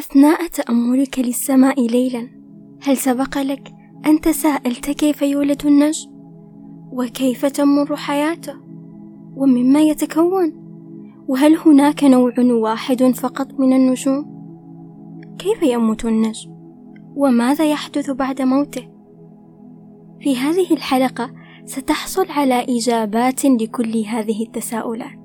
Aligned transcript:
أثناء 0.00 0.46
تأملك 0.46 1.18
للسماء 1.18 1.86
ليلا 1.86 2.28
هل 2.82 2.96
سبق 2.96 3.38
لك 3.38 3.72
أن 4.06 4.20
تساءلت 4.20 4.90
كيف 4.90 5.22
يولد 5.22 5.66
النجم؟ 5.66 6.10
وكيف 6.92 7.46
تمر 7.46 7.96
حياته؟ 7.96 8.54
ومما 9.36 9.80
يتكون؟ 9.80 10.52
وهل 11.28 11.56
هناك 11.56 12.04
نوع 12.04 12.32
واحد 12.38 13.02
فقط 13.02 13.60
من 13.60 13.72
النجوم؟ 13.72 14.24
كيف 15.38 15.62
يموت 15.62 16.04
النجم؟ 16.04 16.50
وماذا 17.16 17.70
يحدث 17.70 18.10
بعد 18.10 18.42
موته؟ 18.42 18.88
في 20.20 20.36
هذه 20.36 20.72
الحلقة 20.72 21.30
ستحصل 21.64 22.26
على 22.30 22.66
إجابات 22.68 23.44
لكل 23.44 24.04
هذه 24.06 24.42
التساؤلات. 24.42 25.19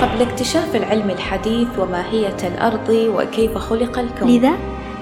قبل 0.00 0.22
اكتشاف 0.22 0.76
العلم 0.76 1.10
الحديث 1.10 1.68
وماهية 1.78 2.40
الأرض 2.44 2.88
وكيف 2.88 3.58
خلق 3.58 3.98
الكون. 3.98 4.28
لذا 4.28 4.52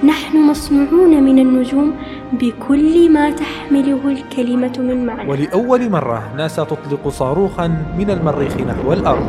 نحن 0.05 0.51
مصنوعون 0.51 1.23
من 1.23 1.39
النجوم 1.39 1.95
بكل 2.33 3.13
ما 3.13 3.31
تحمله 3.31 4.01
الكلمة 4.05 4.75
من 4.79 5.07
معنى. 5.07 5.31
ولأول 5.31 5.91
مرة 5.91 6.23
ناسا 6.37 6.65
تطلق 6.65 7.09
صاروخا 7.09 7.67
من 7.99 8.11
المريخ 8.11 8.57
نحو 8.57 8.93
الأرض. 8.93 9.27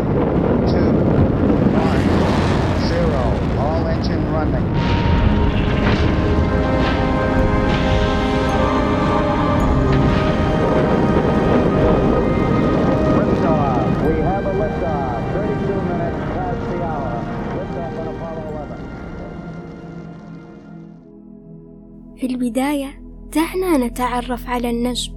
نتعرف 23.89 24.47
على 24.49 24.69
النجم. 24.69 25.13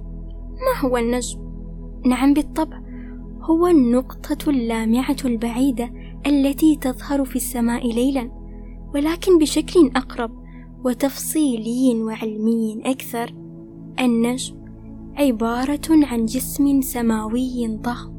ما 0.51 0.89
هو 0.89 0.97
النجم؟ 0.97 1.39
نعم 2.05 2.33
بالطبع 2.33 2.81
هو 3.41 3.67
النقطة 3.67 4.49
اللامعة 4.49 5.15
البعيدة 5.25 5.93
التي 6.27 6.75
تظهر 6.75 7.25
في 7.25 7.35
السماء 7.35 7.87
ليلا 7.87 8.31
ولكن 8.93 9.37
بشكل 9.37 9.91
أقرب 9.95 10.31
وتفصيلي 10.85 12.03
وعلمي 12.03 12.81
أكثر 12.85 13.33
النجم 13.99 14.55
عبارة 15.17 15.89
عن 15.89 16.25
جسم 16.25 16.81
سماوي 16.81 17.67
ضخم 17.67 18.13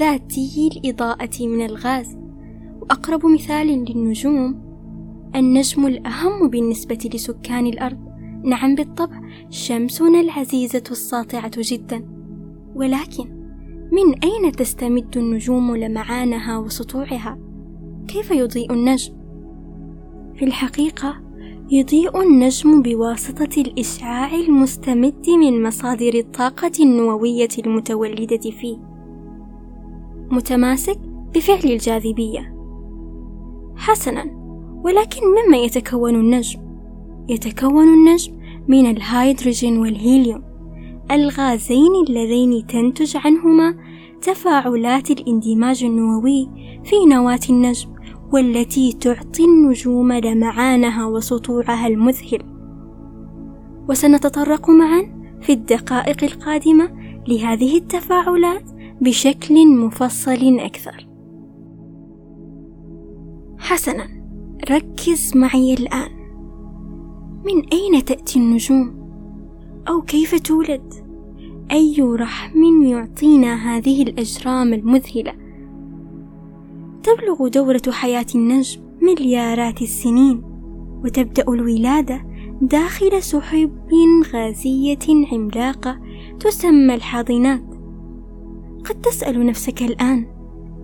ذاتي 0.00 0.70
الإضاءة 0.72 1.46
من 1.46 1.64
الغاز. 1.64 2.16
وأقرب 2.80 3.26
مثال 3.26 3.66
للنجوم 3.66 4.62
النجم 5.34 5.86
الأهم 5.86 6.50
بالنسبة 6.50 7.10
لسكان 7.14 7.66
الأرض. 7.66 8.05
نعم 8.46 8.74
بالطبع 8.74 9.20
شمسنا 9.50 10.20
العزيزة 10.20 10.82
الساطعة 10.90 11.50
جدا 11.56 12.04
ولكن 12.74 13.36
من 13.92 14.18
أين 14.24 14.52
تستمد 14.52 15.16
النجوم 15.16 15.76
لمعانها 15.76 16.58
وسطوعها؟ 16.58 17.38
كيف 18.08 18.30
يضيء 18.30 18.72
النجم؟ 18.72 19.14
في 20.34 20.44
الحقيقة 20.44 21.22
يضيء 21.70 22.22
النجم 22.22 22.82
بواسطة 22.82 23.60
الإشعاع 23.60 24.34
المستمد 24.34 25.30
من 25.30 25.62
مصادر 25.62 26.14
الطاقة 26.14 26.72
النووية 26.80 27.48
المتولدة 27.58 28.50
فيه 28.50 28.76
متماسك 30.30 30.98
بفعل 31.34 31.72
الجاذبية 31.72 32.56
حسنا 33.76 34.24
ولكن 34.84 35.20
مما 35.26 35.56
يتكون 35.56 36.14
النجم 36.14 36.60
يتكون 37.28 37.88
النجم 37.88 38.35
من 38.68 38.90
الهيدروجين 38.90 39.78
والهيليوم. 39.78 40.42
الغازين 41.10 41.92
اللذين 42.08 42.66
تنتج 42.66 43.16
عنهما 43.16 43.74
تفاعلات 44.22 45.10
الاندماج 45.10 45.84
النووي 45.84 46.48
في 46.84 46.96
نواة 47.10 47.40
النجم 47.50 47.88
والتي 48.32 48.92
تعطي 48.92 49.44
النجوم 49.44 50.12
لمعانها 50.12 51.06
وسطوعها 51.06 51.86
المذهل. 51.86 52.42
وسنتطرق 53.88 54.70
معا 54.70 55.16
في 55.40 55.52
الدقائق 55.52 56.24
القادمة 56.24 56.90
لهذه 57.28 57.76
التفاعلات 57.76 58.64
بشكل 59.00 59.76
مفصل 59.76 60.58
أكثر. 60.58 61.06
حسنا 63.58 64.08
ركز 64.70 65.36
معي 65.36 65.74
الآن. 65.74 66.15
من 67.44 67.68
أين 67.72 68.04
تأتي 68.04 68.38
النجوم؟ 68.38 69.06
أو 69.88 70.02
كيف 70.02 70.34
تولد؟ 70.34 70.94
أي 71.72 72.02
رحم 72.02 72.82
يعطينا 72.82 73.54
هذه 73.54 74.02
الأجرام 74.02 74.74
المذهلة؟ 74.74 75.32
تبلغ 77.02 77.48
دورة 77.48 77.82
حياة 77.90 78.26
النجم 78.34 78.80
مليارات 79.02 79.82
السنين 79.82 80.42
وتبدأ 81.04 81.44
الولادة 81.48 82.26
داخل 82.60 83.22
سحب 83.22 83.70
غازية 84.34 85.26
عملاقة 85.32 85.98
تسمى 86.40 86.94
الحاضنات 86.94 87.64
قد 88.84 89.00
تسأل 89.00 89.46
نفسك 89.46 89.82
الآن 89.82 90.26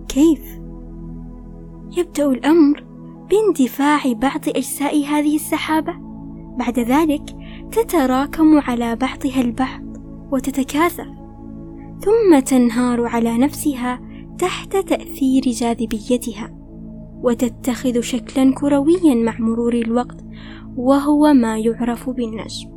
كيف؟ 0.07 0.59
يبدأ 1.97 2.31
الأمر 2.31 2.83
باندفاع 3.29 4.13
بعض 4.13 4.41
أجزاء 4.47 5.05
هذه 5.05 5.35
السحابة 5.35 6.12
بعد 6.57 6.79
ذلك 6.79 7.23
تتراكم 7.71 8.59
على 8.59 8.95
بعضها 8.95 9.41
البعض 9.41 9.97
وتتكاثر 10.31 11.13
ثم 11.99 12.39
تنهار 12.39 13.05
على 13.05 13.37
نفسها 13.37 14.01
تحت 14.37 14.77
تأثير 14.77 15.43
جاذبيتها 15.43 16.63
وتتخذ 17.23 18.01
شكلا 18.01 18.53
كرويا 18.53 19.15
مع 19.15 19.39
مرور 19.39 19.73
الوقت 19.73 20.25
وهو 20.77 21.33
ما 21.33 21.57
يعرف 21.57 22.09
بالنجم. 22.09 22.73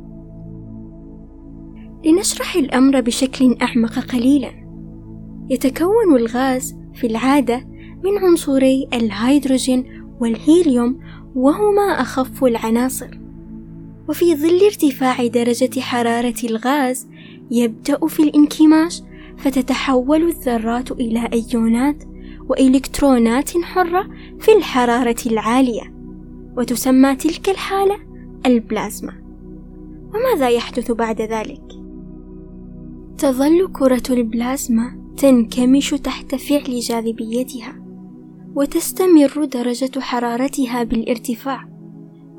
لنشرح 2.05 2.55
الأمر 2.55 3.01
بشكل 3.01 3.55
أعمق 3.61 3.99
قليلا 3.99 4.51
يتكون 5.49 6.15
الغاز 6.15 6.75
في 6.93 7.07
العادة 7.07 7.67
من 8.03 8.17
عنصري 8.17 8.87
الهيدروجين 8.93 9.85
والهيليوم 10.21 10.99
وهما 11.35 12.01
أخف 12.01 12.43
العناصر. 12.43 13.26
وفي 14.09 14.35
ظل 14.35 14.65
ارتفاع 14.65 15.27
درجة 15.27 15.79
حرارة 15.79 16.35
الغاز 16.43 17.07
يبدأ 17.51 18.07
في 18.07 18.23
الانكماش 18.23 19.01
فتتحول 19.37 20.27
الذرات 20.27 20.91
إلى 20.91 21.29
أيونات 21.33 22.03
وإلكترونات 22.49 23.49
حرة 23.63 24.09
في 24.39 24.51
الحرارة 24.57 25.15
العالية 25.25 25.93
وتسمى 26.57 27.15
تلك 27.15 27.49
الحالة 27.49 27.95
البلازما 28.45 29.13
وماذا 30.13 30.49
يحدث 30.49 30.91
بعد 30.91 31.21
ذلك؟ 31.21 31.61
تظل 33.17 33.71
كرة 33.73 34.03
البلازما 34.09 35.13
تنكمش 35.17 35.89
تحت 35.89 36.35
فعل 36.35 36.79
جاذبيتها 36.79 37.75
وتستمر 38.55 39.45
درجة 39.45 39.99
حرارتها 39.99 40.83
بالارتفاع 40.83 41.67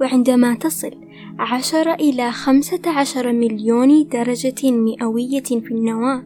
وعندما 0.01 0.55
تصل 0.55 0.91
عشرة 1.39 1.95
إلى 1.95 2.33
خمسة 2.33 2.81
عشر 2.87 3.33
مليون 3.33 4.09
درجة 4.09 4.71
مئوية 4.71 5.43
في 5.43 5.71
النواة. 5.71 6.25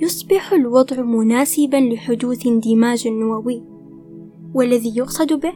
يصبح 0.00 0.52
الوضع 0.52 1.02
مناسبا 1.02 1.76
لحدوث 1.76 2.46
اندماج 2.46 3.08
نووي 3.08 3.62
والذي 4.54 4.96
يقصد 4.96 5.32
به 5.32 5.52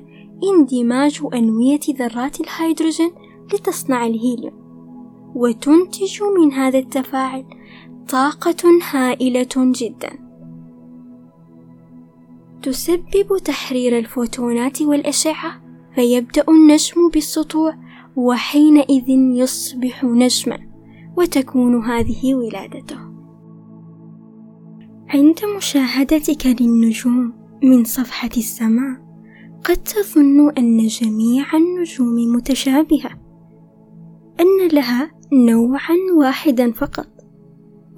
اندماج 0.53 1.21
أنوية 1.35 1.81
ذرات 1.91 2.41
الهيدروجين 2.41 3.11
لتصنع 3.55 4.07
الهيليوم. 4.07 4.61
وتنتج 5.35 6.23
من 6.23 6.53
هذا 6.53 6.79
التفاعل 6.79 7.45
طاقة 8.09 8.81
هائلة 8.91 9.49
جدا. 9.57 10.11
تسبب 12.63 13.39
تحرير 13.45 13.99
الفوتونات 13.99 14.83
والأشعة 14.83 15.63
فيبدأ 15.95 16.45
النجم 16.49 17.09
بالسطوع 17.09 17.75
وحينئذ 18.17 19.09
يصبح 19.09 20.05
نجما 20.05 20.59
وتكون 21.17 21.85
هذه 21.85 22.35
ولادته. 22.35 22.99
عند 25.09 25.39
مشاهدتك 25.57 26.47
للنجوم 26.47 27.33
من 27.63 27.85
صفحة 27.85 28.31
السماء 28.37 29.01
قد 29.65 29.77
تظن 29.77 30.51
أن 30.59 30.87
جميع 30.87 31.45
النجوم 31.57 32.37
متشابهة 32.37 33.11
أن 34.41 34.69
لها 34.73 35.11
نوعا 35.33 35.97
واحدا 36.19 36.73
فقط 36.73 37.09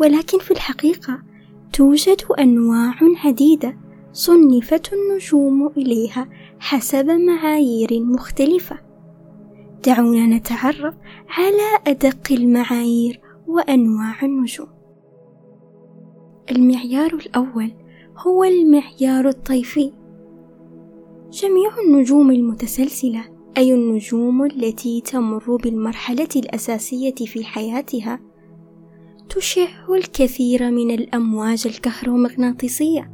ولكن 0.00 0.38
في 0.38 0.50
الحقيقة 0.50 1.22
توجد 1.72 2.22
أنواع 2.38 2.94
عديدة 3.24 3.76
صنفت 4.12 4.92
النجوم 4.92 5.66
إليها 5.66 6.28
حسب 6.60 7.10
معايير 7.10 8.00
مختلفة. 8.00 8.91
دعونا 9.86 10.36
نتعرف 10.36 10.94
على 11.28 11.78
أدق 11.86 12.32
المعايير 12.32 13.20
وأنواع 13.46 14.22
النجوم. 14.22 14.68
المعيار 16.50 17.14
الأول 17.14 17.72
هو 18.18 18.44
المعيار 18.44 19.28
الطيفي. 19.28 19.92
جميع 21.30 21.70
النجوم 21.86 22.30
المتسلسلة 22.30 23.24
أي 23.58 23.74
النجوم 23.74 24.44
التي 24.44 25.00
تمر 25.00 25.56
بالمرحلة 25.56 26.28
الأساسية 26.36 27.14
في 27.14 27.44
حياتها 27.44 28.20
تشع 29.28 29.94
الكثير 29.94 30.70
من 30.70 30.90
الأمواج 30.90 31.66
الكهرومغناطيسية. 31.66 33.12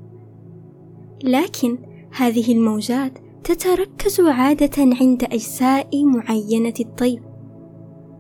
لكن 1.24 1.78
هذه 2.10 2.52
الموجات 2.52 3.18
تتركز 3.48 4.20
عادة 4.20 4.82
عند 5.00 5.24
أجزاء 5.24 6.04
معينة 6.04 6.74
الطيف 6.80 7.20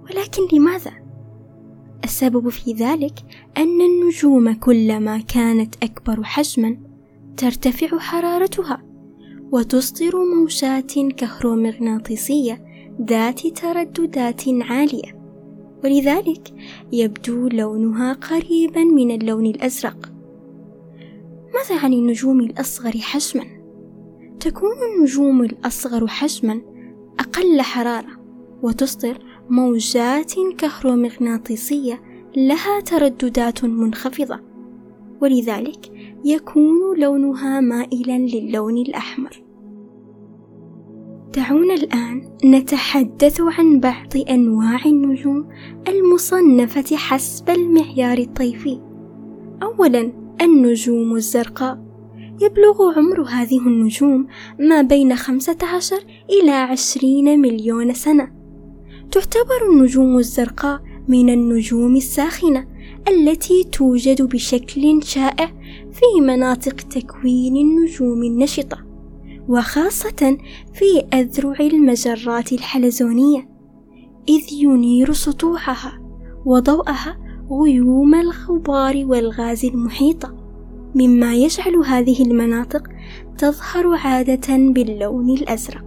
ولكن 0.02 0.56
لماذا؟ 0.56 0.92
السبب 2.04 2.48
في 2.48 2.72
ذلك 2.72 3.14
أن 3.56 3.80
النجوم 3.80 4.52
كلما 4.52 5.18
كانت 5.18 5.74
أكبر 5.82 6.22
حجما 6.22 6.76
ترتفع 7.36 7.98
حرارتها 7.98 8.82
وتصدر 9.52 10.12
موجات 10.34 10.92
كهرومغناطيسية 10.98 12.64
ذات 13.02 13.46
ترددات 13.46 14.42
عالية 14.48 15.18
ولذلك 15.84 16.54
يبدو 16.92 17.48
لونها 17.48 18.12
قريبا 18.12 18.84
من 18.84 19.10
اللون 19.10 19.46
الأزرق 19.46 20.12
ماذا 21.54 21.80
عن 21.84 21.92
النجوم 21.92 22.40
الأصغر 22.40 22.98
حجما؟ 22.98 23.57
تكون 24.40 24.76
النجوم 24.94 25.42
الأصغر 25.42 26.06
حجما 26.06 26.60
أقل 27.20 27.62
حرارة 27.62 28.18
وتصدر 28.62 29.18
موجات 29.50 30.32
كهرومغناطيسية 30.58 32.02
لها 32.36 32.80
ترددات 32.80 33.64
منخفضة 33.64 34.40
ولذلك 35.20 35.92
يكون 36.24 37.00
لونها 37.00 37.60
مائلا 37.60 38.18
للون 38.18 38.76
الأحمر. 38.76 39.42
دعونا 41.36 41.74
الآن 41.74 42.30
نتحدث 42.44 43.40
عن 43.40 43.80
بعض 43.80 44.16
أنواع 44.30 44.84
النجوم 44.86 45.48
المصنفة 45.88 46.96
حسب 46.96 47.50
المعيار 47.50 48.18
الطيفي. 48.18 48.80
أولا 49.62 50.12
النجوم 50.42 51.16
الزرقاء. 51.16 51.87
يبلغ 52.40 52.92
عمر 52.96 53.22
هذه 53.22 53.58
النجوم 53.58 54.26
ما 54.58 54.82
بين 54.82 55.16
خمسة 55.16 55.56
عشر 55.62 56.04
إلى 56.30 56.50
عشرين 56.50 57.40
مليون 57.40 57.94
سنة. 57.94 58.30
تعتبر 59.10 59.70
النجوم 59.70 60.18
الزرقاء 60.18 60.80
من 61.08 61.30
النجوم 61.30 61.96
الساخنة 61.96 62.66
التي 63.08 63.64
توجد 63.64 64.22
بشكل 64.22 65.02
شائع 65.02 65.46
في 65.92 66.20
مناطق 66.20 66.74
تكوين 66.74 67.56
النجوم 67.56 68.22
النشطة 68.22 68.78
وخاصة 69.48 70.38
في 70.74 71.06
أذرع 71.14 71.60
المجرات 71.60 72.52
الحلزونية 72.52 73.48
إذ 74.28 74.52
ينير 74.52 75.12
سطوحها 75.12 76.00
وضوءها 76.46 77.18
غيوم 77.50 78.14
الغبار 78.14 79.04
والغاز 79.06 79.64
المحيطة. 79.64 80.37
مما 80.98 81.34
يجعل 81.34 81.76
هذه 81.76 82.22
المناطق 82.22 82.88
تظهر 83.38 83.94
عادة 83.94 84.56
باللون 84.56 85.30
الأزرق. 85.30 85.84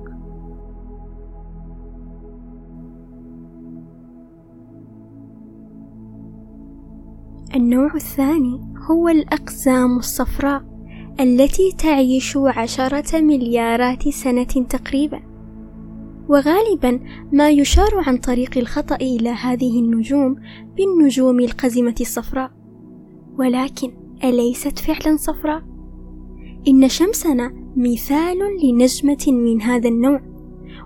النوع 7.56 7.96
الثاني 7.96 8.62
هو 8.92 9.10
الأقزام 9.10 9.98
الصفراء 9.98 10.64
التي 11.20 11.72
تعيش 11.72 12.38
عشرة 12.38 13.22
مليارات 13.22 14.10
سنة 14.10 14.44
تقريبا. 14.44 15.20
وغالبا 16.30 17.00
ما 17.32 17.50
يشار 17.50 17.92
عن 18.08 18.18
طريق 18.18 18.58
الخطأ 18.58 18.96
إلى 18.96 19.30
هذه 19.30 19.80
النجوم 19.80 20.36
بالنجوم 20.78 21.40
القزمة 21.40 21.96
الصفراء. 22.02 22.52
ولكن 23.38 24.01
أليست 24.24 24.80
فعلا 24.80 25.18
صفراء؟ 25.18 25.64
إن 26.68 26.88
شمسنا 26.88 27.54
مثال 27.76 28.38
لنجمة 28.64 29.26
من 29.28 29.62
هذا 29.62 29.90
النوع 29.90 30.22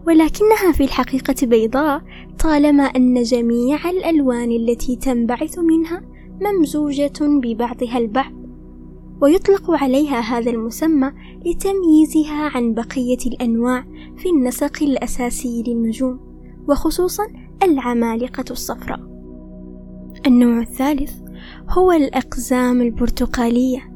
ولكنها 0.08 0.72
في 0.74 0.84
الحقيقة 0.84 1.36
بيضاء 1.48 2.02
طالما 2.40 2.84
أن 2.84 3.24
جميع 3.24 3.90
الألوان 3.90 4.52
التي 4.52 4.96
تنبعث 4.96 5.60
منها 5.60 6.02
ممزوجة 6.42 7.20
ببعضها 7.22 7.98
البعض 7.98 8.34
ويطلق 9.22 9.72
عليها 9.72 10.20
هذا 10.20 10.52
المسمى 10.52 11.12
لتمييزها 11.46 12.50
عن 12.56 12.74
بقية 12.74 13.18
الأنواع 13.26 13.86
في 14.18 14.30
النسق 14.30 14.84
الأساسي 14.84 15.64
للنجوم 15.68 16.20
وخصوصا 16.70 17.24
العمالقة 17.64 18.46
الصفراء 18.52 19.00
النوع 20.28 20.60
الثالث 20.62 21.25
هو 21.70 21.92
الأقزام 21.92 22.82
البرتقالية 22.82 23.92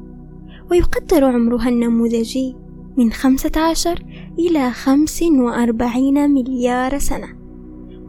ويقدر 0.70 1.24
عمرها 1.24 1.68
النموذجي 1.68 2.56
من 2.96 3.12
خمسة 3.12 3.52
عشر 3.56 4.04
إلى 4.38 4.70
خمس 4.70 5.22
وأربعين 5.22 6.30
مليار 6.30 6.98
سنة 6.98 7.28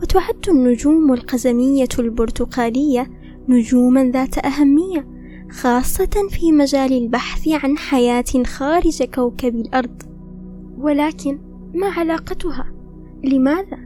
وتعد 0.02 0.50
النجوم 0.50 1.14
القزمية 1.14 1.88
البرتقالية 2.00 3.12
نجوما 3.50 4.04
ذات 4.04 4.46
أهمية 4.46 5.08
خاصة 5.52 6.28
في 6.30 6.52
مجال 6.52 6.94
البحث 6.94 7.48
عن 7.48 7.78
حياة 7.78 8.44
خارج 8.46 9.04
كوكب 9.04 9.56
الأرض 9.56 10.04
ولكن 10.78 11.40
ما 11.74 11.88
علاقتها؟ 11.88 12.74
لماذا؟ 13.24 13.78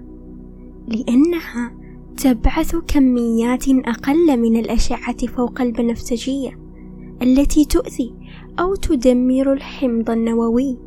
لأنها 0.88 1.72
تبعث 2.17 2.75
كميات 2.75 3.67
أقل 3.69 4.38
من 4.38 4.59
الأشعة 4.59 5.27
فوق 5.27 5.62
البنفسجية 5.62 6.59
التي 7.21 7.65
تؤذي 7.65 8.13
أو 8.59 8.75
تدمر 8.75 9.53
الحمض 9.53 10.09
النووي 10.09 10.77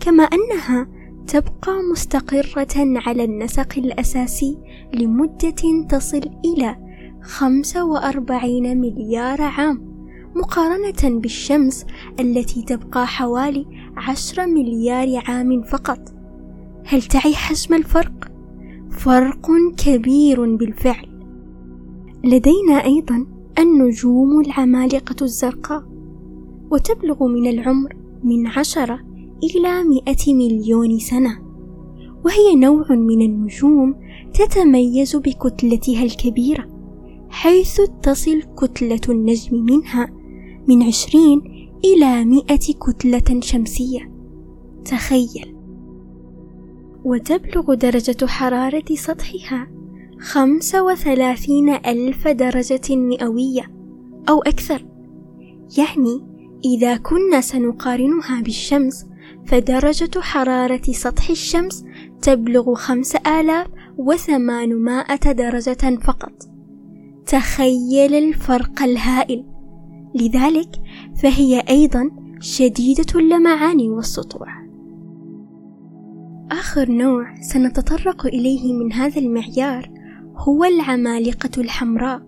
كما 0.00 0.22
أنها 0.22 0.88
تبقى 1.26 1.82
مستقرة 1.92 2.74
على 2.76 3.24
النسق 3.24 3.78
الأساسي 3.78 4.58
لمدة 4.94 5.86
تصل 5.88 6.22
إلى 6.44 6.76
خمسة 7.22 7.84
وأربعين 7.84 8.80
مليار 8.80 9.42
عام 9.42 9.92
مقارنة 10.34 11.20
بالشمس 11.20 11.86
التي 12.20 12.62
تبقى 12.62 13.06
حوالي 13.06 13.66
عشر 13.96 14.46
مليار 14.46 15.22
عام 15.28 15.62
فقط 15.62 15.98
هل 16.86 17.02
تعي 17.02 17.34
حجم 17.34 17.74
الفرق؟ 17.74 18.31
فرق 18.92 19.50
كبير 19.76 20.56
بالفعل. 20.56 21.06
لدينا 22.24 22.84
أيضا 22.84 23.26
النجوم 23.58 24.40
العمالقة 24.40 25.16
الزرقاء 25.22 25.82
وتبلغ 26.70 27.26
من 27.26 27.46
العمر 27.46 27.96
من 28.24 28.46
عشرة 28.46 29.00
إلى 29.44 29.82
مئة 29.82 30.34
مليون 30.34 30.98
سنة 30.98 31.38
وهي 32.24 32.54
نوع 32.56 32.86
من 32.90 33.22
النجوم 33.22 33.94
تتميز 34.34 35.16
بكتلتها 35.16 36.02
الكبيرة 36.02 36.64
حيث 37.30 37.80
تصل 38.02 38.42
كتلة 38.42 39.00
النجم 39.08 39.56
منها 39.64 40.08
من 40.68 40.82
عشرين 40.82 41.42
إلى 41.84 42.24
مئة 42.24 42.72
كتلة 42.80 43.40
شمسية. 43.40 44.12
تخيل! 44.84 45.61
وتبلغ 47.04 47.74
درجة 47.74 48.26
حرارة 48.26 48.94
سطحها 48.94 49.66
خمسة 50.20 50.84
وثلاثين 50.84 51.68
ألف 51.68 52.28
درجة 52.28 52.96
مئوية 52.96 53.70
أو 54.28 54.42
أكثر. 54.42 54.86
يعني 55.78 56.32
إذا 56.64 56.96
كنا 56.96 57.40
سنقارنها 57.40 58.40
بالشمس 58.42 59.06
فدرجة 59.46 60.20
حرارة 60.20 60.82
سطح 60.92 61.30
الشمس 61.30 61.84
تبلغ 62.22 62.74
خمس 62.74 63.16
آلاف 63.16 63.66
وثمانمائة 63.98 65.32
درجة 65.32 65.98
فقط. 66.02 66.32
تخيل 67.26 68.14
الفرق 68.14 68.82
الهائل. 68.82 69.44
لذلك 70.14 70.70
فهي 71.22 71.60
أيضا 71.68 72.10
شديدة 72.40 73.06
اللمعان 73.14 73.80
والسطوع. 73.80 74.61
آخر 76.52 76.90
نوع 76.90 77.34
سنتطرق 77.40 78.26
إليه 78.26 78.72
من 78.72 78.92
هذا 78.92 79.20
المعيار 79.20 79.90
هو 80.36 80.64
العمالقة 80.64 81.50
الحمراء 81.62 82.22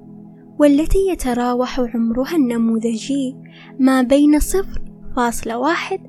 والتي 0.58 0.98
يتراوح 1.08 1.80
عمرها 1.80 2.36
النموذجي 2.36 3.36
ما 3.78 4.02
بين 4.02 4.40
صفر 4.40 4.82
فاصلة 5.16 5.58
واحد 5.58 6.00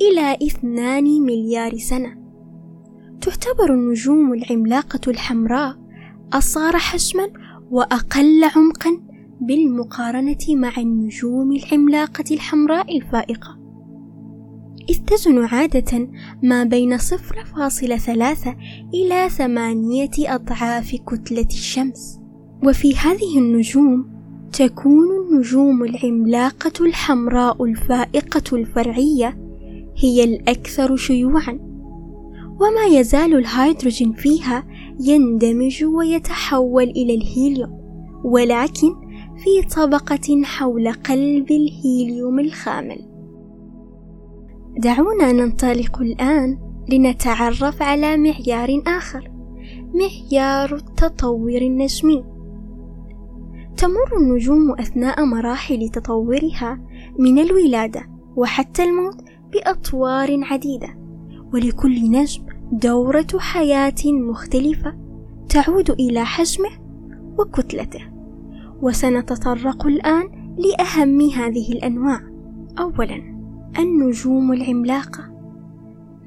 إلى 0.00 0.36
اثنان 0.46 1.04
مليار 1.04 1.76
سنة. 1.78 2.16
تعتبر 3.20 3.74
النجوم 3.74 4.32
العملاقة 4.32 5.10
الحمراء 5.10 5.76
أصغر 6.32 6.78
حجما 6.78 7.28
وأقل 7.70 8.44
عمقا 8.56 8.90
بالمقارنة 9.40 10.46
مع 10.48 10.72
النجوم 10.78 11.52
العملاقة 11.52 12.24
الحمراء 12.30 12.96
الفائقة. 12.96 13.63
إذ 14.88 14.98
تزن 15.06 15.44
عادة 15.44 16.08
ما 16.42 16.64
بين 16.64 16.98
صفر 16.98 17.44
فاصلة 17.44 17.96
ثلاثة 17.96 18.56
إلى 18.94 19.28
ثمانية 19.28 20.10
أضعاف 20.18 20.96
كتلة 21.06 21.46
الشمس 21.46 22.18
وفي 22.64 22.96
هذه 22.96 23.38
النجوم 23.38 24.14
تكون 24.52 25.08
النجوم 25.10 25.84
العملاقة 25.84 26.86
الحمراء 26.86 27.64
الفائقة 27.64 28.56
الفرعية 28.56 29.38
هي 29.96 30.24
الأكثر 30.24 30.96
شيوعًا، 30.96 31.58
وما 32.60 32.98
يزال 32.98 33.34
الهيدروجين 33.34 34.12
فيها 34.12 34.64
يندمج 35.00 35.84
ويتحول 35.84 36.82
إلى 36.82 37.14
الهيليوم، 37.14 37.80
ولكن 38.24 38.94
في 39.44 39.68
طبقة 39.76 40.42
حول 40.44 40.92
قلب 40.92 41.50
الهيليوم 41.50 42.40
الخامل. 42.40 43.13
دعونا 44.78 45.32
ننطلق 45.32 46.00
الآن 46.00 46.58
لنتعرف 46.88 47.82
على 47.82 48.16
معيار 48.16 48.82
آخر، 48.86 49.30
معيار 49.94 50.74
التطور 50.74 51.62
النجمي. 51.62 52.24
تمر 53.76 54.18
النجوم 54.20 54.72
أثناء 54.72 55.24
مراحل 55.24 55.88
تطورها 55.88 56.80
من 57.18 57.38
الولادة 57.38 58.02
وحتى 58.36 58.82
الموت 58.84 59.24
بأطوار 59.52 60.40
عديدة 60.42 60.88
ولكل 61.54 62.10
نجم 62.10 62.42
دورة 62.72 63.26
حياة 63.38 64.12
مختلفة 64.30 64.94
تعود 65.48 65.90
إلى 65.90 66.24
حجمه 66.24 66.70
وكتلته 67.38 68.00
وسنتطرق 68.82 69.86
الآن 69.86 70.54
لأهم 70.58 71.20
هذه 71.20 71.72
الأنواع 71.72 72.20
أولا 72.78 73.33
النجوم 73.78 74.52
العملاقة 74.52 75.24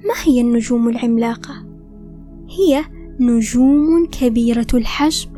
ما 0.06 0.14
هي 0.24 0.42
النجوم 0.42 0.90
العملاقة؟ 0.90 1.54
هي 2.50 2.84
نجوم 3.20 4.06
كبيرة 4.06 4.68
الحجم 4.74 5.30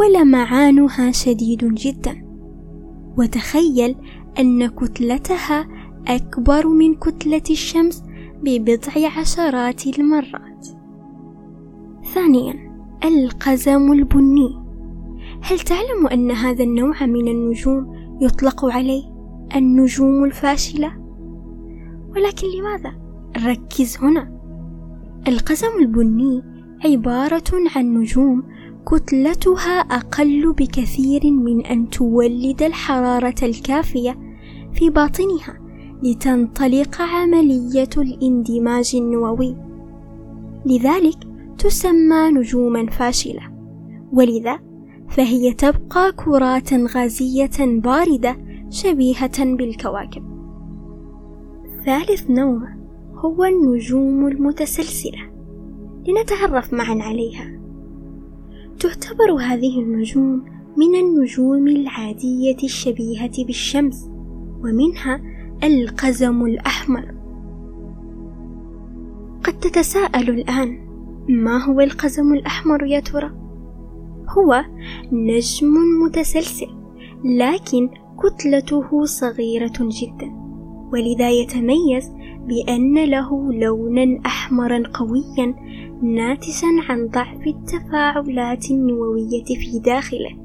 ولمعانها 0.00 1.10
شديد 1.10 1.74
جدا 1.74 2.24
وتخيل 3.18 3.96
أن 4.38 4.66
كتلتها 4.66 5.68
أكبر 6.08 6.68
من 6.68 6.94
كتلة 6.94 7.42
الشمس 7.50 8.02
ببضع 8.42 9.18
عشرات 9.18 9.86
المرات 9.86 10.66
ثانيا 12.14 12.72
القزم 13.04 13.92
البني 13.92 14.62
هل 15.42 15.58
تعلم 15.58 16.06
أن 16.12 16.30
هذا 16.30 16.64
النوع 16.64 17.06
من 17.06 17.28
النجوم 17.28 17.94
يطلق 18.20 18.64
عليه 18.64 19.02
النجوم 19.56 20.24
الفاشلة؟ 20.24 21.01
ولكن 22.16 22.46
لماذا؟ 22.58 22.94
ركز 23.46 23.96
هنا. 23.96 24.32
القزم 25.28 25.78
البني 25.80 26.42
عبارة 26.84 27.52
عن 27.76 27.94
نجوم 27.94 28.42
كتلتها 28.86 29.80
أقل 29.80 30.52
بكثير 30.52 31.30
من 31.30 31.66
أن 31.66 31.90
تولد 31.90 32.62
الحرارة 32.62 33.34
الكافية 33.42 34.18
في 34.72 34.90
باطنها 34.90 35.58
لتنطلق 36.02 37.02
عملية 37.02 37.90
الاندماج 37.96 38.92
النووي. 38.94 39.56
لذلك 40.66 41.18
تسمى 41.58 42.30
نجوما 42.30 42.86
فاشلة. 42.86 43.42
ولذا 44.12 44.58
فهي 45.08 45.52
تبقى 45.52 46.12
كرات 46.12 46.74
غازية 46.74 47.80
باردة 47.80 48.36
شبيهة 48.70 49.44
بالكواكب. 49.44 50.31
ثالث 51.84 52.30
نوع 52.30 52.68
هو 53.14 53.44
النجوم 53.44 54.26
المتسلسلة. 54.26 55.32
لنتعرف 56.08 56.74
معا 56.74 56.98
عليها. 57.02 57.60
تعتبر 58.80 59.32
هذه 59.40 59.80
النجوم 59.80 60.44
من 60.76 60.94
النجوم 60.94 61.68
العادية 61.68 62.56
الشبيهة 62.64 63.44
بالشمس 63.46 64.10
ومنها 64.64 65.20
القزم 65.64 66.46
الأحمر. 66.46 67.14
قد 69.44 69.58
تتساءل 69.60 70.30
الآن 70.30 70.78
ما 71.28 71.64
هو 71.64 71.80
القزم 71.80 72.32
الأحمر 72.32 72.86
يا 72.86 73.00
ترى؟ 73.00 73.30
هو 74.28 74.64
نجم 75.12 75.74
متسلسل 76.04 76.68
لكن 77.24 77.88
كتلته 78.22 79.04
صغيرة 79.04 79.78
جدا. 79.80 80.41
ولذا 80.92 81.30
يتميز 81.30 82.12
بأن 82.46 83.04
له 83.04 83.52
لونا 83.52 84.20
أحمرا 84.26 84.82
قويا 84.94 85.54
ناتجا 86.02 86.68
عن 86.88 87.06
ضعف 87.06 87.46
التفاعلات 87.46 88.70
النووية 88.70 89.44
في 89.44 89.78
داخله 89.84 90.42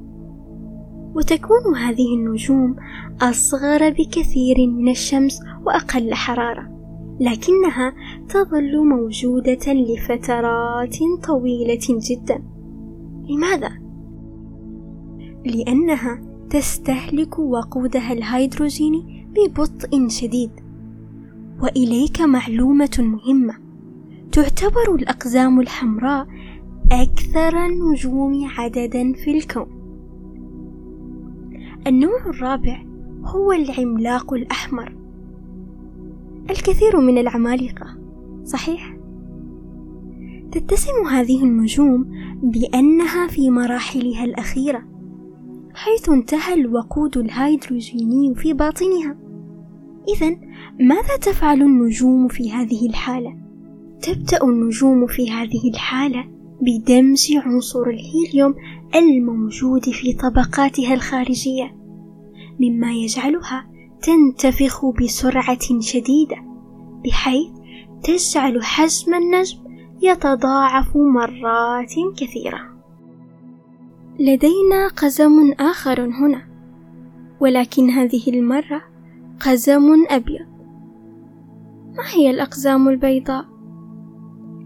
وتكون 1.14 1.76
هذه 1.76 2.14
النجوم 2.14 2.76
أصغر 3.20 3.90
بكثير 3.90 4.66
من 4.66 4.88
الشمس 4.88 5.40
وأقل 5.66 6.14
حرارة 6.14 6.78
لكنها 7.20 7.92
تظل 8.28 8.88
موجودة 8.88 9.72
لفترات 9.72 10.96
طويلة 11.26 12.00
جدا 12.10 12.42
لماذا؟ 13.30 13.70
لأنها 15.46 16.20
تستهلك 16.50 17.38
وقودها 17.38 18.12
الهيدروجيني 18.12 19.17
ببطء 19.34 20.08
شديد. 20.08 20.50
وإليك 21.62 22.20
معلومة 22.20 22.98
مهمة. 22.98 23.54
تعتبر 24.32 24.94
الأقزام 24.94 25.60
الحمراء 25.60 26.26
أكثر 26.92 27.66
النجوم 27.66 28.48
عددا 28.58 29.12
في 29.12 29.38
الكون. 29.38 29.66
النوع 31.86 32.26
الرابع 32.26 32.82
هو 33.24 33.52
العملاق 33.52 34.32
الأحمر. 34.34 34.96
الكثير 36.50 37.00
من 37.00 37.18
العمالقة 37.18 37.86
صحيح؟ 38.44 38.96
تتسم 40.52 41.06
هذه 41.10 41.44
النجوم 41.44 42.10
بأنها 42.42 43.26
في 43.26 43.50
مراحلها 43.50 44.24
الأخيرة. 44.24 44.97
حيث 45.78 46.08
انتهى 46.08 46.54
الوقود 46.54 47.16
الهيدروجيني 47.16 48.34
في 48.34 48.52
باطنها 48.52 49.16
إذا 50.08 50.36
ماذا 50.80 51.16
تفعل 51.16 51.62
النجوم 51.62 52.28
في 52.28 52.52
هذه 52.52 52.88
الحالة؟ 52.88 53.36
تبدأ 54.02 54.44
النجوم 54.44 55.06
في 55.06 55.30
هذه 55.30 55.70
الحالة 55.74 56.24
بدمج 56.60 57.32
عنصر 57.36 57.82
الهيليوم 57.82 58.54
الموجود 58.94 59.90
في 59.90 60.12
طبقاتها 60.12 60.94
الخارجية 60.94 61.76
مما 62.60 62.92
يجعلها 62.92 63.66
تنتفخ 64.02 64.86
بسرعة 64.86 65.80
شديدة 65.80 66.36
بحيث 67.04 67.50
تجعل 68.02 68.64
حجم 68.64 69.14
النجم 69.14 69.58
يتضاعف 70.02 70.96
مرات 70.96 71.94
كثيرة 72.16 72.77
لدينا 74.20 74.88
قزم 74.88 75.52
آخر 75.52 76.00
هنا 76.00 76.42
ولكن 77.40 77.90
هذه 77.90 78.22
المرة 78.28 78.82
قزم 79.40 80.06
أبيض 80.10 80.46
ما 81.96 82.04
هي 82.14 82.30
الأقزام 82.30 82.88
البيضاء؟ 82.88 83.44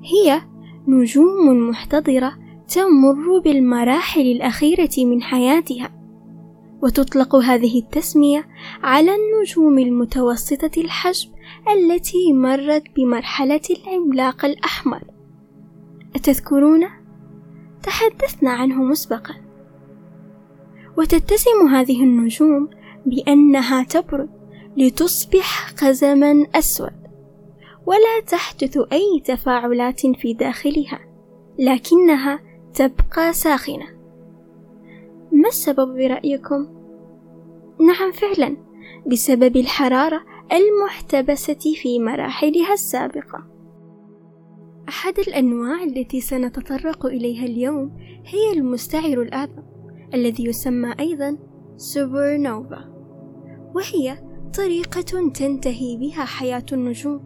هي 0.04 0.42
نجوم 0.88 1.68
محتضرة 1.68 2.32
تمر 2.68 3.38
بالمراحل 3.44 4.20
الأخيرة 4.20 4.90
من 4.98 5.22
حياتها 5.22 5.90
وتطلق 6.82 7.36
هذه 7.36 7.78
التسمية 7.78 8.46
على 8.82 9.10
النجوم 9.14 9.78
المتوسطة 9.78 10.80
الحجم 10.80 11.30
التي 11.76 12.32
مرت 12.32 12.84
بمرحلة 12.96 13.60
العملاق 13.70 14.44
الأحمر 14.44 15.02
أتذكرون؟ 16.16 17.01
تحدثنا 17.82 18.50
عنه 18.50 18.82
مسبقا. 18.82 19.34
وتتسم 20.98 21.68
هذه 21.70 22.02
النجوم 22.02 22.68
بأنها 23.06 23.82
تبرد 23.82 24.30
لتصبح 24.76 25.70
قزما 25.70 26.46
أسود 26.54 27.02
ولا 27.86 28.20
تحدث 28.26 28.78
أي 28.92 29.22
تفاعلات 29.24 30.00
في 30.00 30.34
داخلها 30.34 31.00
لكنها 31.58 32.40
تبقى 32.74 33.32
ساخنة. 33.32 33.86
ما 35.32 35.48
السبب 35.48 35.94
برأيكم؟ 35.94 36.66
نعم 37.80 38.12
فعلا 38.12 38.56
بسبب 39.06 39.56
الحرارة 39.56 40.24
المحتبسة 40.52 41.74
في 41.82 41.98
مراحلها 41.98 42.72
السابقة. 42.72 43.51
أحد 44.88 45.18
الأنواع 45.18 45.82
التي 45.84 46.20
سنتطرق 46.20 47.06
إليها 47.06 47.44
اليوم 47.44 47.96
هي 48.26 48.52
المستعر 48.52 49.22
الأعظم 49.22 49.62
الذي 50.14 50.44
يسمى 50.44 50.94
أيضا 51.00 51.38
سوبر 51.76 52.36
نوفا 52.36 52.92
وهي 53.74 54.18
طريقة 54.56 55.30
تنتهي 55.34 55.96
بها 55.96 56.24
حياة 56.24 56.66
النجوم 56.72 57.20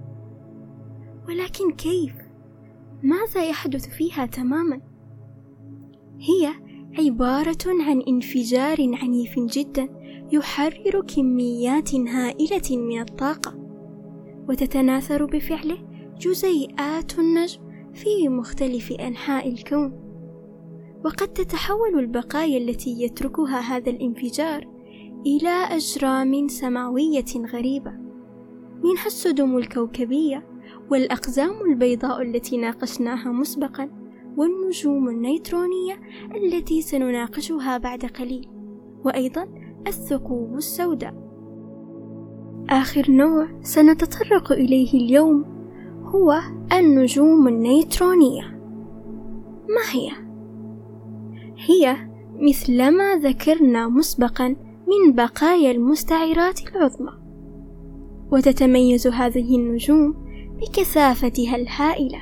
ولكن 1.28 1.72
كيف؟ 1.72 2.12
ماذا 3.02 3.48
يحدث 3.48 3.88
فيها 3.88 4.26
تماما؟ 4.26 4.80
هي 6.20 6.52
عبارة 6.98 7.66
عن 7.66 8.02
انفجار 8.08 8.76
عنيف 8.80 9.38
جدا 9.38 9.88
يحرر 10.32 11.04
كميات 11.16 11.94
هائلة 11.94 12.76
من 12.76 13.00
الطاقة 13.00 13.54
وتتناثر 14.48 15.25
بفعله 15.25 15.96
جزيئات 16.18 17.18
النجم 17.18 17.61
في 17.94 18.28
مختلف 18.28 18.92
أنحاء 18.92 19.49
الكون. 19.49 19.92
وقد 21.04 21.28
تتحول 21.28 21.99
البقايا 21.99 22.58
التي 22.58 23.02
يتركها 23.02 23.61
هذا 23.61 23.90
الانفجار 23.90 24.64
إلى 25.26 25.49
أجرام 25.49 26.49
سماوية 26.49 27.25
غريبة. 27.52 27.92
منها 28.85 29.06
السدم 29.06 29.56
الكوكبية 29.56 30.46
والأقزام 30.90 31.70
البيضاء 31.70 32.23
التي 32.23 32.56
ناقشناها 32.56 33.32
مسبقا 33.32 33.90
والنجوم 34.37 35.08
النيترونية 35.08 36.00
التي 36.35 36.82
سنناقشها 36.82 37.78
بعد 37.78 38.04
قليل 38.04 38.49
وأيضا 39.04 39.49
الثقوب 39.87 40.56
السوداء. 40.56 41.14
آخر 42.70 43.11
نوع 43.11 43.49
سنتطرق 43.62 44.52
إليه 44.52 44.94
اليوم 44.94 45.55
هو 46.06 46.40
النجوم 46.72 47.48
النيترونية 47.48 48.42
ما 49.68 49.92
هي؟ 49.92 50.10
هي 51.56 51.96
مثلما 52.40 53.16
ذكرنا 53.16 53.88
مسبقا 53.88 54.48
من 54.86 55.12
بقايا 55.14 55.70
المستعرات 55.70 56.60
العظمى 56.68 57.12
وتتميز 58.32 59.06
هذه 59.06 59.56
النجوم 59.56 60.14
بكثافتها 60.60 61.56
الهائلة 61.56 62.18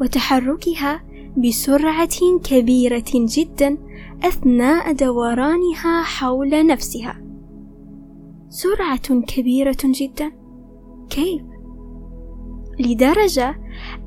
وتحركها 0.00 1.02
بسرعة 1.36 2.38
كبيرة 2.44 3.04
جدا 3.14 3.78
أثناء 4.24 4.92
دورانها 4.92 6.02
حول 6.02 6.66
نفسها 6.66 7.22
سرعة 8.48 9.20
كبيرة 9.20 9.76
جدا 9.84 10.32
كيف؟ 11.10 11.55
لدرجة 12.78 13.56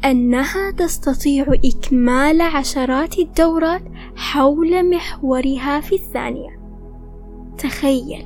أنها 0.05 0.71
تستطيع 0.71 1.45
إكمال 1.65 2.41
عشرات 2.41 3.19
الدورات 3.19 3.81
حول 4.15 4.89
محورها 4.89 5.81
في 5.81 5.95
الثانية 5.95 6.59
تخيل 7.57 8.25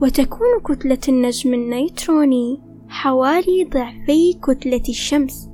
وتكون 0.00 0.60
كتلة 0.64 0.98
النجم 1.08 1.54
النيتروني 1.54 2.60
حوالي 2.88 3.64
ضعفي 3.64 4.32
كتلة 4.32 4.82
الشمس 4.88 5.48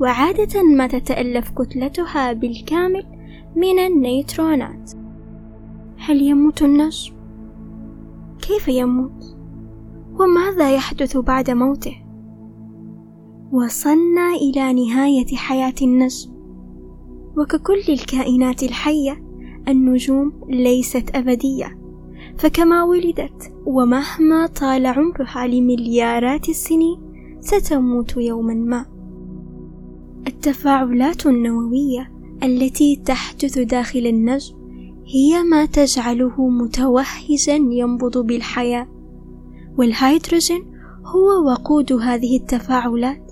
وعادة 0.00 0.62
ما 0.62 0.86
تتألف 0.86 1.50
كتلتها 1.50 2.32
بالكامل 2.32 3.06
من 3.56 3.78
النيترونات 3.78 4.90
هل 5.98 6.22
يموت 6.22 6.62
النجم؟ 6.62 7.14
كيف 8.42 8.68
يموت؟ 8.68 9.36
وماذا 10.20 10.74
يحدث 10.74 11.16
بعد 11.16 11.50
موته؟ 11.50 11.99
وصلنا 13.52 14.34
إلى 14.34 14.72
نهاية 14.72 15.36
حياة 15.36 15.74
النجم. 15.82 16.30
وككل 17.36 17.82
الكائنات 17.88 18.62
الحية 18.62 19.22
النجوم 19.68 20.32
ليست 20.48 21.10
أبدية. 21.14 21.78
فكما 22.38 22.84
ولدت 22.84 23.52
ومهما 23.66 24.46
طال 24.46 24.86
عمرها 24.86 25.46
لمليارات 25.46 26.48
السنين 26.48 26.98
ستموت 27.40 28.16
يوما 28.16 28.54
ما. 28.54 28.86
التفاعلات 30.26 31.26
النووية 31.26 32.12
التي 32.42 32.96
تحدث 32.96 33.58
داخل 33.58 34.06
النجم 34.06 34.54
هي 35.06 35.42
ما 35.42 35.64
تجعله 35.64 36.48
متوهجا 36.48 37.54
ينبض 37.54 38.18
بالحياة. 38.18 38.88
والهيدروجين 39.78 40.64
هو 41.04 41.50
وقود 41.50 41.92
هذه 41.92 42.36
التفاعلات 42.36 43.29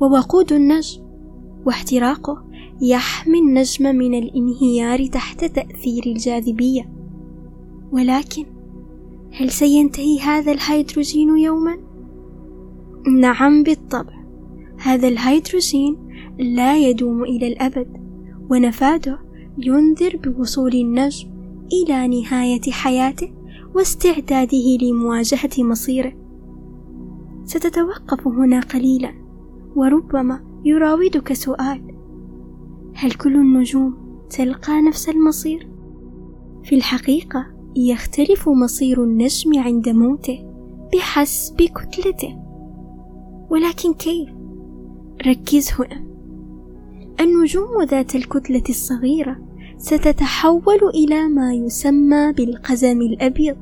ووقود 0.00 0.52
النجم 0.52 1.02
واحتراقه 1.66 2.44
يحمي 2.82 3.38
النجم 3.38 3.96
من 3.96 4.14
الانهيار 4.14 5.06
تحت 5.06 5.44
تأثير 5.44 6.02
الجاذبية. 6.06 6.90
ولكن 7.92 8.44
هل 9.32 9.50
سينتهي 9.50 10.20
هذا 10.20 10.52
الهيدروجين 10.52 11.38
يوما؟ 11.38 11.76
نعم 13.20 13.62
بالطبع 13.62 14.12
هذا 14.78 15.08
الهيدروجين 15.08 15.96
لا 16.38 16.78
يدوم 16.78 17.22
إلى 17.22 17.48
الأبد 17.48 17.88
ونفاده 18.50 19.18
ينذر 19.58 20.16
بوصول 20.16 20.74
النجم 20.74 21.28
إلى 21.72 22.08
نهاية 22.08 22.70
حياته 22.70 23.32
واستعداده 23.74 24.78
لمواجهة 24.82 25.50
مصيره. 25.58 26.12
ستتوقف 27.44 28.26
هنا 28.26 28.60
قليلا. 28.60 29.19
وربما 29.76 30.40
يراودك 30.64 31.32
سؤال. 31.32 31.82
هل 32.94 33.12
كل 33.12 33.34
النجوم 33.34 33.94
تلقى 34.30 34.82
نفس 34.88 35.08
المصير؟ 35.08 35.68
في 36.64 36.74
الحقيقة 36.74 37.46
يختلف 37.76 38.48
مصير 38.48 39.04
النجم 39.04 39.58
عند 39.58 39.88
موته 39.88 40.38
بحسب 40.92 41.56
كتلته. 41.62 42.36
ولكن 43.50 43.94
كيف؟ 43.94 44.28
ركز 45.26 45.70
هنا. 45.78 46.10
النجوم 47.20 47.82
ذات 47.82 48.14
الكتلة 48.14 48.62
الصغيرة 48.68 49.36
ستتحول 49.78 50.78
إلى 50.94 51.28
ما 51.28 51.54
يسمى 51.54 52.32
بالقزم 52.32 53.00
الأبيض 53.00 53.56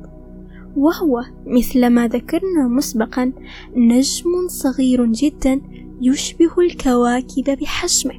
وهو 0.77 1.25
مثل 1.47 1.87
ما 1.87 2.09
ذكرنا 2.09 2.69
مسبقا 2.69 3.33
نجم 3.77 4.49
صغير 4.49 5.07
جدا 5.07 5.61
يشبه 6.01 6.61
الكواكب 6.61 7.59
بحجمه 7.61 8.15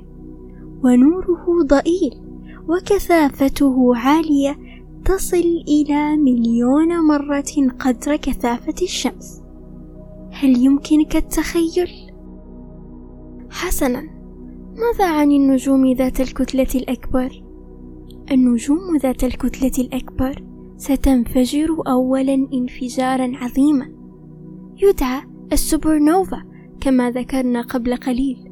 ونوره 0.83 1.63
ضئيل 1.63 2.21
وكثافته 2.67 3.95
عالية 3.95 4.57
تصل 5.05 5.63
إلى 5.67 6.17
مليون 6.17 6.99
مرة 6.99 7.69
قدر 7.79 8.15
كثافة 8.15 8.75
الشمس 8.81 9.41
هل 10.31 10.57
يمكنك 10.57 11.15
التخيل؟ 11.15 12.11
حسنا 13.49 14.01
ماذا 14.75 15.05
عن 15.05 15.31
النجوم 15.31 15.93
ذات 15.93 16.21
الكتلة 16.21 16.67
الأكبر؟ 16.75 17.43
النجوم 18.31 18.97
ذات 19.01 19.23
الكتلة 19.23 19.85
الأكبر 19.85 20.43
ستنفجر 20.77 21.83
أولا 21.87 22.47
انفجارا 22.53 23.31
عظيما 23.35 23.91
يدعى 24.77 25.21
السوبر 25.51 25.99
نوفا 25.99 26.48
كما 26.81 27.11
ذكرنا 27.11 27.61
قبل 27.61 27.95
قليل. 27.95 28.51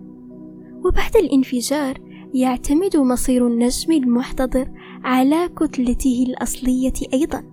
وبعد 0.85 1.15
الانفجار 1.15 1.97
يعتمد 2.33 2.97
مصير 2.97 3.47
النجم 3.47 3.91
المحتضر 3.91 4.71
على 5.03 5.49
كتلته 5.55 6.25
الأصلية 6.27 6.93
أيضا. 7.13 7.43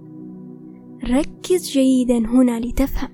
ركز 1.04 1.70
جيدا 1.70 2.18
هنا 2.18 2.60
لتفهم. 2.60 3.08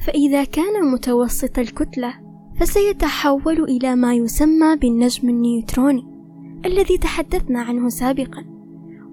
فإذا 0.00 0.44
كان 0.44 0.92
متوسط 0.92 1.58
الكتلة 1.58 2.14
فسيتحول 2.60 3.64
إلى 3.64 3.96
ما 3.96 4.14
يسمى 4.14 4.76
بالنجم 4.76 5.28
النيوتروني 5.28 6.04
الذي 6.66 6.98
تحدثنا 6.98 7.60
عنه 7.60 7.88
سابقا 7.88 8.44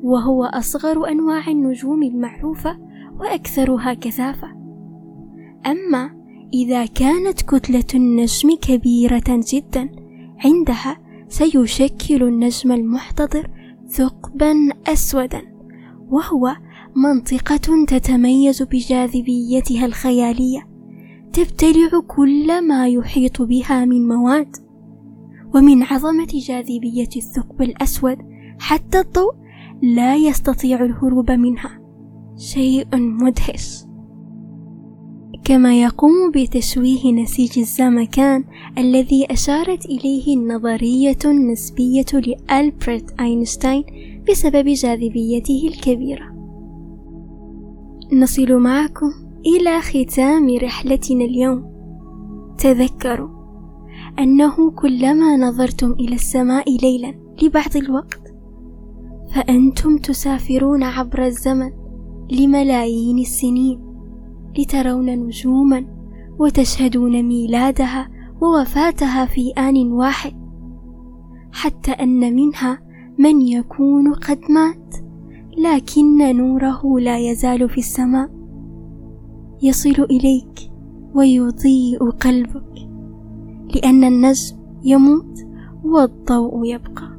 وهو 0.03 0.43
أصغر 0.43 1.07
أنواع 1.07 1.47
النجوم 1.47 2.03
المعروفة 2.03 2.77
وأكثرها 3.19 3.93
كثافة. 3.93 4.47
أما 5.65 6.20
إذا 6.53 6.85
كانت 6.85 7.41
كتلة 7.41 7.85
النجم 7.95 8.55
كبيرة 8.61 9.41
جدا 9.53 9.89
عندها 10.45 10.97
سيشكل 11.27 12.23
النجم 12.23 12.71
المحتضر 12.71 13.49
ثقبا 13.87 14.53
أسودا 14.87 15.41
وهو 16.09 16.55
منطقة 16.95 17.85
تتميز 17.87 18.63
بجاذبيتها 18.63 19.85
الخيالية 19.85 20.67
تبتلع 21.33 21.99
كل 22.07 22.67
ما 22.67 22.87
يحيط 22.87 23.41
بها 23.41 23.85
من 23.85 24.07
مواد 24.07 24.55
ومن 25.55 25.83
عظمة 25.83 26.27
جاذبية 26.33 27.09
الثقب 27.15 27.61
الأسود 27.61 28.17
حتى 28.59 28.99
الضوء 28.99 29.33
لا 29.81 30.15
يستطيع 30.15 30.83
الهروب 30.83 31.31
منها. 31.31 31.81
شيء 32.37 32.87
مدهش. 32.93 33.83
كما 35.43 35.81
يقوم 35.81 36.31
بتشويه 36.35 37.11
نسيج 37.11 37.59
الزمكان 37.59 38.43
الذي 38.77 39.25
أشارت 39.31 39.85
إليه 39.85 40.37
النظرية 40.37 41.17
النسبية 41.25 42.05
لألبرت 42.13 43.19
أينشتاين 43.19 43.83
بسبب 44.29 44.67
جاذبيته 44.67 45.67
الكبيرة. 45.67 46.31
نصل 48.13 48.53
معكم 48.53 49.11
إلى 49.45 49.81
ختام 49.81 50.57
رحلتنا 50.63 51.25
اليوم. 51.25 51.71
تذكروا 52.57 53.29
أنه 54.19 54.71
كلما 54.71 55.37
نظرتم 55.37 55.91
إلى 55.91 56.15
السماء 56.15 56.77
ليلا 56.81 57.13
لبعض 57.43 57.75
الوقت 57.75 58.21
فأنتم 59.35 59.97
تسافرون 59.97 60.83
عبر 60.83 61.25
الزمن 61.25 61.71
لملايين 62.31 63.19
السنين. 63.19 63.90
لترون 64.57 65.09
نجوما 65.09 65.85
وتشهدون 66.39 67.23
ميلادها 67.23 68.09
ووفاتها 68.41 69.25
في 69.25 69.51
آن 69.51 69.91
واحد 69.91 70.33
حتى 71.51 71.91
أن 71.91 72.35
منها 72.35 72.79
من 73.17 73.41
يكون 73.41 74.13
قد 74.13 74.39
مات 74.49 74.95
لكن 75.57 76.37
نوره 76.37 76.99
لا 76.99 77.17
يزال 77.19 77.69
في 77.69 77.77
السماء. 77.77 78.29
يصل 79.63 80.03
إليك 80.03 80.71
ويضيء 81.15 82.09
قلبك 82.09 82.89
لأن 83.75 84.03
النجم 84.03 84.57
يموت 84.83 85.45
والضوء 85.83 86.65
يبقى. 86.65 87.10